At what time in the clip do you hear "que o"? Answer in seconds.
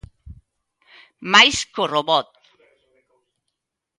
1.71-1.89